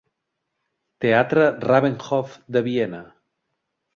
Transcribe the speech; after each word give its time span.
Teatre 1.05 1.43
Rabenhof 1.67 2.35
de 2.57 2.63
Viena. 2.71 3.03